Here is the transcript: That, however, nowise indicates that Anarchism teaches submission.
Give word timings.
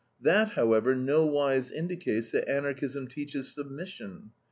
That, 0.19 0.53
however, 0.53 0.95
nowise 0.95 1.69
indicates 1.69 2.31
that 2.31 2.49
Anarchism 2.49 3.07
teaches 3.07 3.53
submission. 3.53 4.31